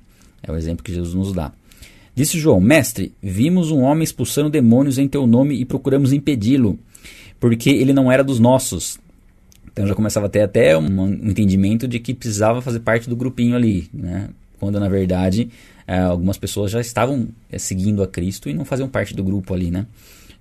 [0.43, 1.51] É o exemplo que Jesus nos dá.
[2.15, 6.79] Disse João: Mestre, vimos um homem expulsando demônios em teu nome e procuramos impedi-lo,
[7.39, 8.97] porque ele não era dos nossos.
[9.71, 13.55] Então já começava a ter até um, entendimento de que precisava fazer parte do grupinho
[13.55, 14.29] ali, né?
[14.59, 15.49] quando na verdade
[15.85, 19.53] é, algumas pessoas já estavam é, seguindo a Cristo e não faziam parte do grupo
[19.53, 19.85] ali, né?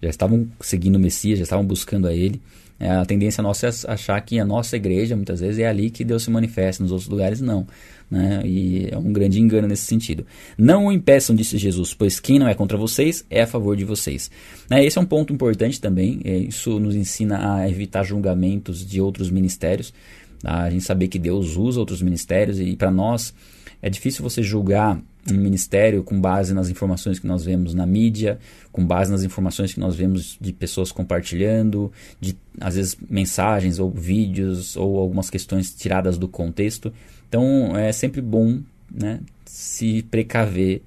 [0.02, 2.40] Já estavam seguindo o Messias, já estavam buscando a Ele.
[2.78, 6.04] É, a tendência nossa é achar que a nossa igreja, muitas vezes, é ali que
[6.04, 7.66] Deus se manifesta, nos outros lugares não.
[8.11, 8.40] Né?
[8.45, 10.25] E é um grande engano nesse sentido.
[10.57, 13.85] Não o impeçam, disse Jesus, pois quem não é contra vocês é a favor de
[13.85, 14.31] vocês.
[14.71, 14.85] Né?
[14.85, 16.21] Esse é um ponto importante também.
[16.25, 19.92] É, isso nos ensina a evitar julgamentos de outros ministérios.
[20.40, 20.62] Tá?
[20.62, 23.35] A gente saber que Deus usa outros ministérios e para nós
[23.83, 28.38] é difícil você julgar um ministério com base nas informações que nós vemos na mídia,
[28.71, 31.90] com base nas informações que nós vemos de pessoas compartilhando,
[32.21, 36.92] de às vezes mensagens ou vídeos ou algumas questões tiradas do contexto.
[37.28, 38.60] Então é sempre bom
[38.90, 40.82] né, se precaver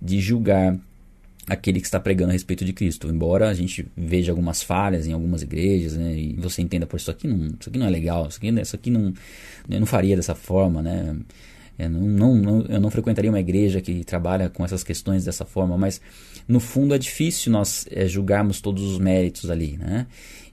[0.00, 0.78] de julgar
[1.46, 3.08] aquele que está pregando a respeito de Cristo.
[3.08, 7.10] Embora a gente veja algumas falhas em algumas igrejas, né, e você entenda, por isso
[7.10, 9.14] aqui não, isso aqui não é legal, isso aqui, isso aqui não,
[9.68, 11.16] eu não faria dessa forma, né?
[11.78, 15.76] Eu não, não, eu não frequentaria uma igreja que trabalha com essas questões dessa forma,
[15.76, 16.00] mas
[16.48, 20.06] no fundo é difícil nós é, julgarmos todos os méritos ali, né?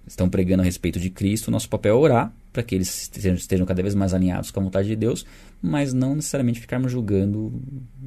[0.05, 3.81] Estão pregando a respeito de Cristo, nosso papel é orar para que eles estejam, cada
[3.81, 5.25] vez mais alinhados com a vontade de Deus,
[5.61, 7.61] mas não necessariamente ficarmos julgando,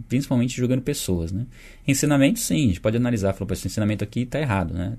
[0.09, 1.47] principalmente julgando pessoas, né?
[1.87, 4.97] Ensinamento, sim, a gente pode analisar, falar, esse ensinamento aqui está errado, né?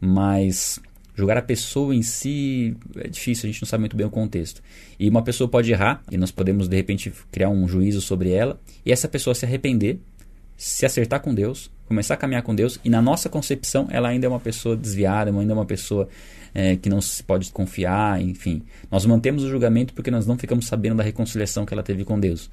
[0.00, 0.80] Mas
[1.18, 4.62] Julgar a pessoa em si é difícil, a gente não sabe muito bem o contexto.
[5.00, 8.60] E uma pessoa pode errar e nós podemos de repente criar um juízo sobre ela
[8.86, 9.98] e essa pessoa se arrepender,
[10.56, 14.26] se acertar com Deus, começar a caminhar com Deus e na nossa concepção ela ainda
[14.26, 16.08] é uma pessoa desviada, ainda é uma pessoa
[16.54, 18.62] é, que não se pode confiar, enfim.
[18.90, 22.18] Nós mantemos o julgamento porque nós não ficamos sabendo da reconciliação que ela teve com
[22.18, 22.50] Deus.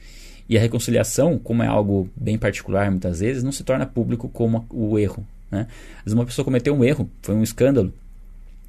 [0.48, 4.66] E a reconciliação, como é algo bem particular muitas vezes, não se torna público como
[4.70, 5.26] o erro.
[5.50, 5.68] Né?
[6.04, 7.92] Vezes uma pessoa cometeu um erro, foi um escândalo,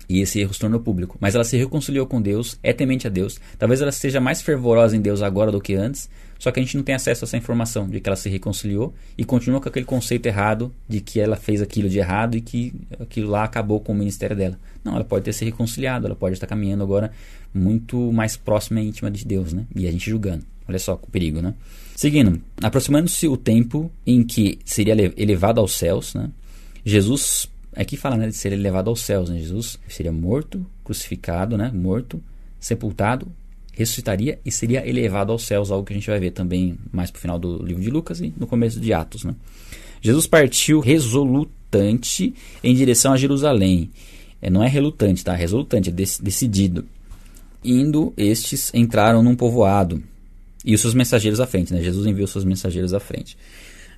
[0.08, 1.16] e esse erro se tornou público.
[1.20, 3.38] Mas ela se reconciliou com Deus, é temente a Deus.
[3.58, 6.76] Talvez ela seja mais fervorosa em Deus agora do que antes, só que a gente
[6.76, 9.86] não tem acesso a essa informação de que ela se reconciliou e continua com aquele
[9.86, 13.92] conceito errado de que ela fez aquilo de errado e que aquilo lá acabou com
[13.92, 14.58] o ministério dela.
[14.84, 17.10] Não, ela pode ter se reconciliado, ela pode estar caminhando agora
[17.52, 19.66] muito mais próxima e íntima de Deus, né?
[19.74, 20.44] E a gente julgando.
[20.68, 21.54] Olha só o perigo, né?
[21.94, 26.30] Seguindo, aproximando-se o tempo em que seria elevado aos céus, né?
[26.84, 29.28] Jesus Aqui fala né, de ser levado aos céus.
[29.28, 29.38] Né?
[29.38, 31.70] Jesus seria morto, crucificado, né?
[31.72, 32.22] morto,
[32.58, 33.30] sepultado,
[33.72, 37.18] ressuscitaria e seria elevado aos céus, algo que a gente vai ver também mais para
[37.18, 39.24] o final do livro de Lucas e no começo de Atos.
[39.24, 39.34] Né?
[40.00, 42.34] Jesus partiu resolutante
[42.64, 43.90] em direção a Jerusalém.
[44.40, 45.34] É, não é relutante, tá?
[45.34, 46.84] Resolutante, é decidido.
[47.64, 50.02] Indo, estes entraram num povoado
[50.64, 51.72] e os seus mensageiros à frente.
[51.72, 51.82] Né?
[51.82, 53.36] Jesus enviou seus mensageiros à frente.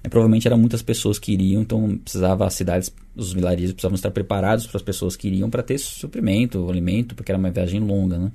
[0.03, 4.11] É, provavelmente eram muitas pessoas que iriam, então precisava as cidades, os vilarejos precisavam estar
[4.11, 8.16] preparados para as pessoas que iriam para ter suprimento, alimento, porque era uma viagem longa,
[8.16, 8.33] né?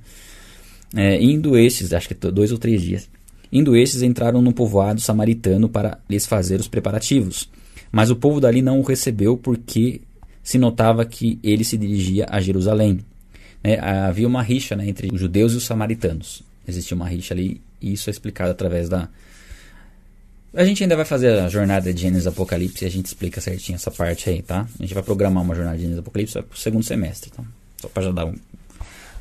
[0.94, 3.08] É, indo estes, acho que dois ou três dias,
[3.50, 7.48] indo estes entraram no povoado samaritano para lhes fazer os preparativos.
[7.90, 10.02] Mas o povo dali não o recebeu porque
[10.42, 13.00] se notava que ele se dirigia a Jerusalém.
[13.62, 16.42] É, havia uma rixa né, entre os judeus e os samaritanos.
[16.68, 19.08] Existia uma rixa ali e isso é explicado através da,
[20.54, 23.76] a gente ainda vai fazer a jornada de Gênesis Apocalipse e a gente explica certinho
[23.76, 24.66] essa parte aí, tá?
[24.78, 27.42] A gente vai programar uma jornada de Gênesis Apocalipse para o segundo semestre, tá?
[27.80, 28.34] Só para já dar um.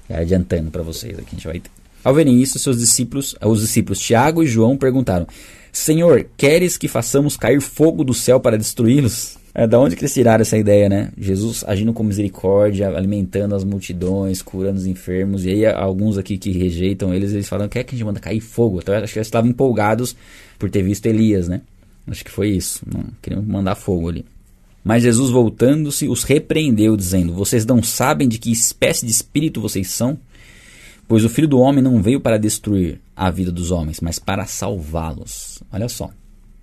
[0.10, 1.62] Já adiantando para vocês aqui, a gente vai.
[2.04, 5.28] Ao verem isso, seus discípulos, os discípulos Tiago e João perguntaram:
[5.72, 9.38] Senhor, queres que façamos cair fogo do céu para destruí-los?
[9.56, 11.12] É, da onde que eles tiraram essa ideia, né?
[11.16, 15.46] Jesus agindo com misericórdia, alimentando as multidões, curando os enfermos.
[15.46, 18.40] E aí alguns aqui que rejeitam eles, eles falam, quer que a gente manda cair
[18.40, 18.80] fogo?
[18.80, 20.16] Então acho que eles estavam empolgados
[20.58, 21.62] por ter visto Elias, né?
[22.08, 22.82] Acho que foi isso.
[22.86, 24.26] Não, queriam mandar fogo ali.
[24.84, 29.90] Mas Jesus, voltando-se, os repreendeu, dizendo: Vocês não sabem de que espécie de espírito vocês
[29.90, 30.18] são?
[31.08, 34.46] Pois o filho do homem não veio para destruir a vida dos homens, mas para
[34.46, 35.62] salvá-los.
[35.72, 36.10] Olha só.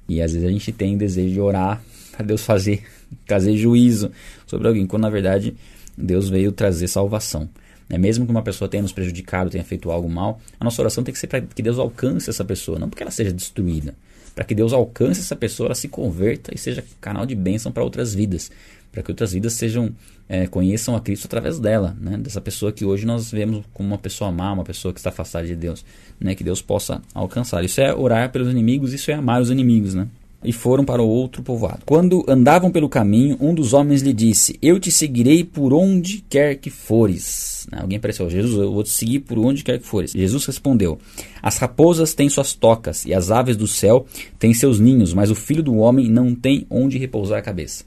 [0.08, 2.82] E às vezes a gente tem desejo de orar para Deus fazer,
[3.26, 4.10] trazer juízo
[4.46, 5.54] sobre alguém, quando na verdade
[5.96, 7.48] Deus veio trazer salvação.
[7.90, 7.98] Né?
[7.98, 11.12] Mesmo que uma pessoa tenha nos prejudicado, tenha feito algo mal, a nossa oração tem
[11.12, 13.94] que ser para que Deus alcance essa pessoa, não porque ela seja destruída.
[14.32, 17.82] Para que Deus alcance essa pessoa, ela se converta e seja canal de bênção para
[17.82, 18.50] outras vidas.
[18.92, 19.92] Para que outras vidas sejam
[20.28, 22.16] é, conheçam a Cristo através dela, né?
[22.16, 25.44] dessa pessoa que hoje nós vemos como uma pessoa má, uma pessoa que está afastada
[25.44, 25.84] de Deus,
[26.20, 26.36] né?
[26.36, 27.64] que Deus possa alcançar.
[27.64, 30.06] Isso é orar pelos inimigos, isso é amar os inimigos, né?
[30.42, 31.82] E foram para outro povoado.
[31.84, 36.54] Quando andavam pelo caminho, um dos homens lhe disse: Eu te seguirei por onde quer
[36.56, 37.66] que fores.
[37.70, 37.78] Né?
[37.80, 40.12] Alguém apareceu: Jesus, eu vou te seguir por onde quer que fores.
[40.12, 40.98] Jesus respondeu:
[41.42, 44.06] As raposas têm suas tocas e as aves do céu
[44.38, 47.84] têm seus ninhos, mas o filho do homem não tem onde repousar a cabeça.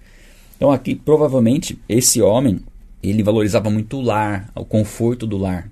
[0.56, 2.60] Então aqui provavelmente esse homem
[3.02, 5.70] ele valorizava muito o lar, o conforto do lar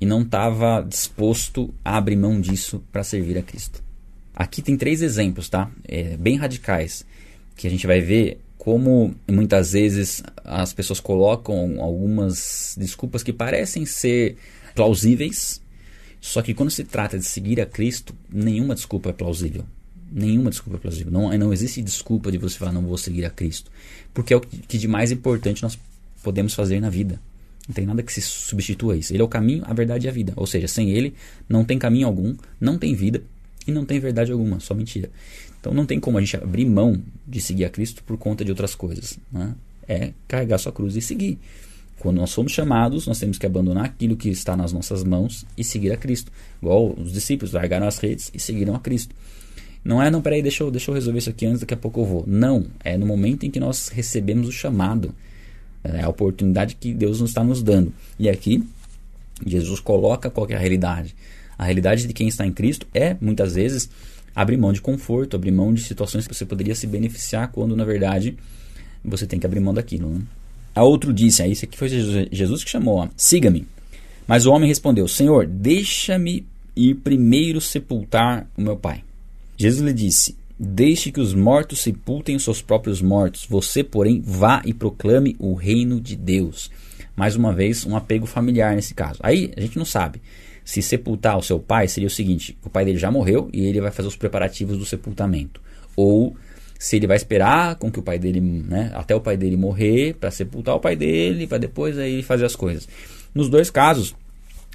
[0.00, 3.82] e não estava disposto a abrir mão disso para servir a Cristo.
[4.34, 5.70] Aqui tem três exemplos, tá?
[5.86, 7.04] É, bem radicais
[7.56, 13.86] que a gente vai ver como muitas vezes as pessoas colocam algumas desculpas que parecem
[13.86, 14.36] ser
[14.74, 15.62] plausíveis,
[16.20, 19.64] só que quando se trata de seguir a Cristo, nenhuma desculpa é plausível.
[20.12, 21.10] Nenhuma desculpa é plausível.
[21.10, 23.70] Não, não existe desculpa de você falar não vou seguir a Cristo.
[24.12, 25.78] Porque é o que de mais importante nós
[26.22, 27.18] podemos fazer na vida.
[27.66, 29.14] Não tem nada que se substitua a isso.
[29.14, 30.34] Ele é o caminho, a verdade e a vida.
[30.36, 31.14] Ou seja, sem ele
[31.48, 33.22] não tem caminho algum, não tem vida
[33.66, 35.10] e não tem verdade alguma, só mentira.
[35.60, 38.50] Então não tem como a gente abrir mão de seguir a Cristo por conta de
[38.50, 39.18] outras coisas.
[39.30, 39.54] Né?
[39.86, 41.38] É carregar sua cruz e seguir.
[41.98, 45.62] Quando nós somos chamados, nós temos que abandonar aquilo que está nas nossas mãos e
[45.62, 46.32] seguir a Cristo.
[46.62, 49.14] Igual os discípulos largaram as redes e seguiram a Cristo.
[49.84, 52.00] Não é, não, peraí, deixa eu, deixa eu resolver isso aqui antes, daqui a pouco
[52.00, 52.24] eu vou.
[52.26, 55.14] Não, é no momento em que nós recebemos o chamado.
[55.84, 57.92] É a oportunidade que Deus nos está nos dando.
[58.18, 58.62] E aqui,
[59.44, 61.14] Jesus coloca qual é realidade.
[61.60, 63.90] A realidade de quem está em Cristo é, muitas vezes,
[64.34, 67.84] abrir mão de conforto, abrir mão de situações que você poderia se beneficiar, quando na
[67.84, 68.34] verdade
[69.04, 70.08] você tem que abrir mão daquilo.
[70.08, 70.22] Né?
[70.74, 71.90] A outro disse, aí isso aqui foi
[72.32, 73.66] Jesus que chamou, siga-me.
[74.26, 79.04] Mas o homem respondeu, Senhor, deixa-me ir primeiro sepultar o meu pai.
[79.58, 83.44] Jesus lhe disse: Deixe que os mortos sepultem os seus próprios mortos.
[83.46, 86.70] Você, porém, vá e proclame o reino de Deus.
[87.14, 89.20] Mais uma vez, um apego familiar nesse caso.
[89.22, 90.22] Aí a gente não sabe
[90.70, 93.80] se sepultar o seu pai seria o seguinte: o pai dele já morreu e ele
[93.80, 95.60] vai fazer os preparativos do sepultamento.
[95.96, 96.36] Ou
[96.78, 100.14] se ele vai esperar com que o pai dele, né, até o pai dele morrer
[100.14, 102.88] para sepultar o pai dele, para depois aí fazer as coisas.
[103.34, 104.14] Nos dois casos,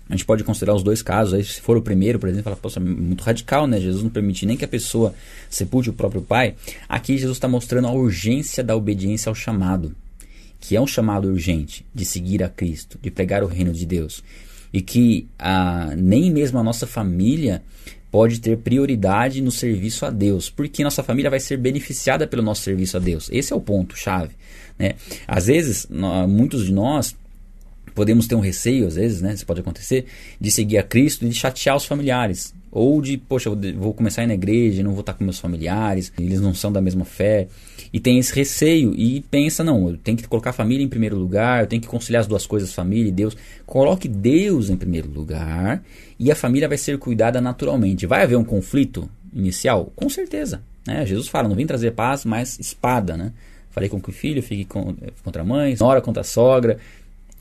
[0.10, 1.34] a gente pode considerar os dois casos.
[1.34, 3.79] Aí, se for o primeiro, por exemplo, fala, poxa, muito radical, né?
[3.79, 5.15] Jesus não permite nem que a pessoa
[5.49, 6.55] sepulte o próprio pai.
[6.89, 9.95] Aqui Jesus está mostrando a urgência da obediência ao chamado,
[10.60, 14.21] que é um chamado urgente de seguir a Cristo, de pregar o reino de Deus.
[14.75, 17.63] E que a, nem mesmo a nossa família
[18.11, 22.63] pode ter prioridade no serviço a Deus, porque nossa família vai ser beneficiada pelo nosso
[22.63, 23.29] serviço a Deus.
[23.31, 24.35] Esse é o ponto chave.
[24.77, 24.95] Né?
[25.25, 25.88] Às vezes,
[26.27, 27.15] muitos de nós
[27.93, 29.33] podemos ter um receio, às vezes, né?
[29.33, 30.07] Isso pode acontecer,
[30.41, 32.53] de seguir a Cristo e de chatear os familiares.
[32.75, 36.11] Ou de, poxa, vou começar a ir na igreja, não vou estar com meus familiares,
[36.19, 37.47] eles não são da mesma fé.
[37.93, 41.15] E tem esse receio e pensa, não, eu tenho que colocar a família em primeiro
[41.15, 43.38] lugar, eu tenho que conciliar as duas coisas, família e Deus.
[43.65, 45.81] Coloque Deus em primeiro lugar
[46.19, 48.05] e a família vai ser cuidada naturalmente.
[48.05, 49.93] Vai haver um conflito inicial?
[49.95, 50.61] Com certeza.
[50.85, 51.05] Né?
[51.05, 53.31] Jesus fala, não vim trazer paz, mas espada, né?
[53.71, 56.77] Falei com que o filho fique contra a mãe, nora contra a sogra.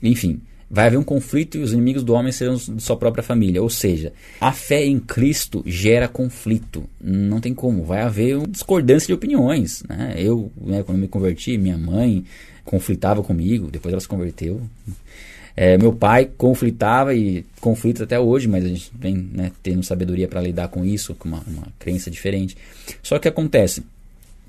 [0.01, 3.61] Enfim, vai haver um conflito e os inimigos do homem serão de sua própria família.
[3.61, 6.83] Ou seja, a fé em Cristo gera conflito.
[6.99, 7.83] Não tem como.
[7.83, 9.83] Vai haver uma discordância de opiniões.
[9.87, 10.15] Né?
[10.17, 12.25] Eu, né, quando me converti, minha mãe
[12.63, 14.61] conflitava comigo, depois ela se converteu.
[15.55, 20.27] É, meu pai conflitava e conflita até hoje, mas a gente vem né, tendo sabedoria
[20.27, 22.57] para lidar com isso, com uma, uma crença diferente.
[23.01, 23.81] Só que acontece,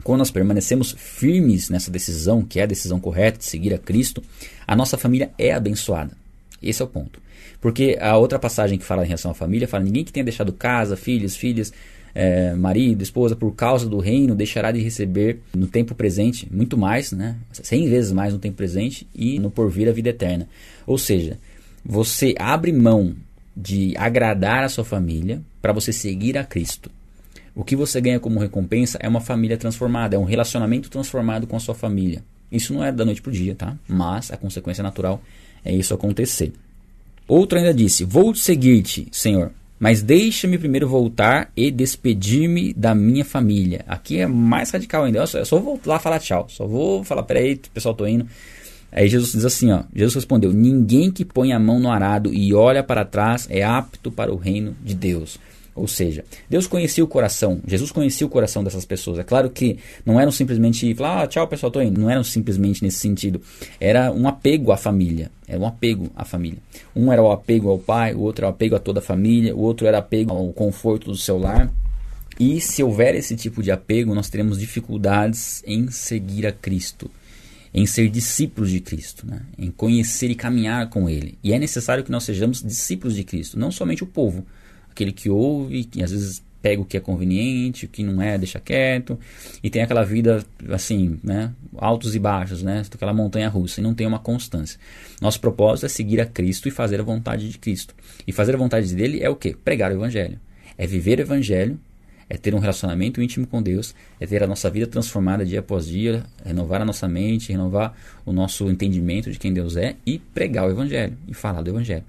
[0.02, 4.22] quando nós permanecemos firmes nessa decisão, que é a decisão correta de seguir a Cristo,
[4.66, 6.12] a nossa família é abençoada.
[6.62, 7.20] Esse é o ponto.
[7.60, 10.52] Porque a outra passagem que fala em relação à família fala: ninguém que tenha deixado
[10.52, 11.72] casa, filhos, filhas,
[12.14, 17.12] é, marido, esposa, por causa do reino, deixará de receber no tempo presente muito mais,
[17.12, 17.36] né?
[17.52, 20.48] Cem vezes mais no tempo presente e no porvir a vida eterna.
[20.86, 21.38] Ou seja,
[21.84, 23.14] você abre mão
[23.56, 26.90] de agradar a sua família para você seguir a Cristo.
[27.54, 31.56] O que você ganha como recompensa é uma família transformada, é um relacionamento transformado com
[31.56, 32.22] a sua família.
[32.50, 33.76] Isso não é da noite para o dia, tá?
[33.88, 35.20] Mas a consequência natural
[35.64, 36.52] é isso acontecer.
[37.26, 43.84] Outro ainda disse: Vou seguir-te, Senhor, mas deixa-me primeiro voltar e despedir-me da minha família.
[43.86, 45.18] Aqui é mais radical ainda.
[45.18, 46.46] Eu só, eu só vou lá falar tchau.
[46.48, 48.26] Só vou falar, peraí, pessoal, tô indo.
[48.90, 49.82] Aí Jesus diz assim, ó.
[49.94, 54.10] Jesus respondeu: Ninguém que põe a mão no arado e olha para trás é apto
[54.10, 55.38] para o reino de Deus.
[55.76, 59.18] Ou seja, Deus conhecia o coração, Jesus conhecia o coração dessas pessoas.
[59.18, 62.00] É claro que não eram simplesmente falar, ah, tchau pessoal, tô indo.
[62.00, 63.42] Não eram simplesmente nesse sentido.
[63.78, 65.30] Era um apego à família.
[65.46, 66.58] Era um apego à família.
[66.94, 69.54] Um era o apego ao pai, o outro era o apego a toda a família,
[69.54, 71.70] o outro era apego ao conforto do seu lar.
[72.40, 77.10] E se houver esse tipo de apego, nós teremos dificuldades em seguir a Cristo,
[77.72, 79.42] em ser discípulos de Cristo, né?
[79.58, 81.38] em conhecer e caminhar com Ele.
[81.44, 84.44] E é necessário que nós sejamos discípulos de Cristo, não somente o povo,
[84.96, 88.36] aquele que ouve, que às vezes pega o que é conveniente, o que não é,
[88.36, 89.18] deixa quieto,
[89.62, 93.94] e tem aquela vida assim, né, altos e baixos, né, aquela montanha russa, e não
[93.94, 94.80] tem uma constância.
[95.20, 97.94] Nosso propósito é seguir a Cristo e fazer a vontade de Cristo.
[98.26, 99.54] E fazer a vontade dele é o quê?
[99.64, 100.40] Pregar o evangelho.
[100.76, 101.78] É viver o evangelho,
[102.28, 105.86] é ter um relacionamento íntimo com Deus, é ter a nossa vida transformada dia após
[105.86, 107.94] dia, renovar a nossa mente, renovar
[108.24, 112.04] o nosso entendimento de quem Deus é e pregar o evangelho e falar do evangelho.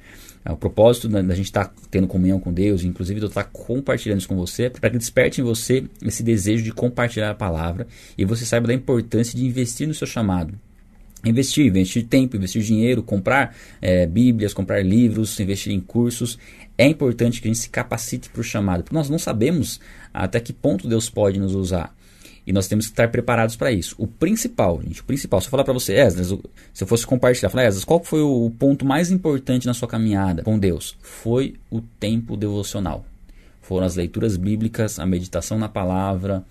[0.47, 3.43] É, o propósito da, gente estar tá tendo comunhão com Deus, inclusive de eu estar
[3.43, 7.35] tá compartilhando isso com você, para que desperte em você esse desejo de compartilhar a
[7.35, 7.85] palavra
[8.17, 10.53] e você saiba da importância de investir no seu chamado.
[11.25, 16.39] Investir, investir tempo, investir dinheiro, comprar é, Bíblias, comprar livros, investir em cursos.
[16.77, 19.81] É importante que a gente se capacite para o chamado, porque nós não sabemos
[20.13, 21.93] até que ponto Deus pode nos usar.
[22.47, 23.93] E nós temos que estar preparados para isso.
[23.97, 26.27] O principal, gente, o principal, se eu falar para você, Esdras,
[26.73, 30.43] se eu fosse compartilhar, falar, Esdras, qual foi o ponto mais importante na sua caminhada
[30.43, 30.95] com Deus?
[31.01, 33.05] Foi o tempo devocional.
[33.61, 36.41] Foram as leituras bíblicas, a meditação na palavra,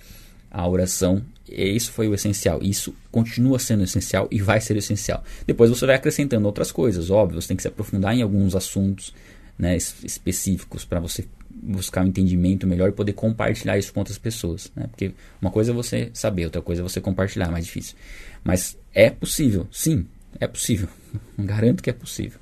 [0.51, 1.22] a oração.
[1.49, 2.62] Isso foi o essencial.
[2.62, 5.24] Isso continua sendo essencial e vai ser essencial.
[5.47, 9.14] Depois você vai acrescentando outras coisas, óbvio, você tem que se aprofundar em alguns assuntos
[9.59, 11.24] né, específicos para você
[11.67, 14.71] buscar um entendimento melhor e poder compartilhar isso com outras pessoas.
[14.75, 14.87] Né?
[14.87, 17.97] Porque uma coisa é você saber, outra coisa é você compartilhar, mais difícil.
[18.45, 20.07] Mas é possível, sim,
[20.39, 20.89] é possível.
[21.39, 22.39] Garanto que é possível.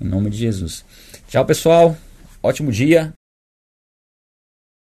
[0.00, 0.84] Em nome de Jesus.
[1.28, 1.96] Tchau, pessoal.
[2.42, 3.12] Ótimo dia